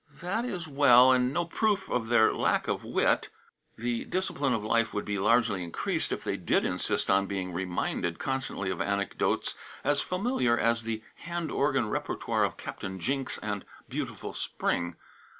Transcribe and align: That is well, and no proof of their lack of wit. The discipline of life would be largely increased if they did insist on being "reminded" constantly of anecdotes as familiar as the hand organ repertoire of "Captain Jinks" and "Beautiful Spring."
That 0.23 0.45
is 0.45 0.67
well, 0.67 1.11
and 1.11 1.31
no 1.31 1.45
proof 1.45 1.87
of 1.87 2.07
their 2.07 2.33
lack 2.33 2.67
of 2.67 2.83
wit. 2.83 3.29
The 3.77 4.03
discipline 4.05 4.51
of 4.51 4.63
life 4.63 4.95
would 4.95 5.05
be 5.05 5.19
largely 5.19 5.63
increased 5.63 6.11
if 6.11 6.23
they 6.23 6.37
did 6.37 6.65
insist 6.65 7.11
on 7.11 7.27
being 7.27 7.53
"reminded" 7.53 8.17
constantly 8.17 8.71
of 8.71 8.81
anecdotes 8.81 9.53
as 9.83 10.01
familiar 10.01 10.57
as 10.57 10.81
the 10.81 11.03
hand 11.17 11.51
organ 11.51 11.87
repertoire 11.87 12.43
of 12.45 12.57
"Captain 12.57 12.99
Jinks" 12.99 13.37
and 13.43 13.63
"Beautiful 13.89 14.33
Spring." 14.33 14.95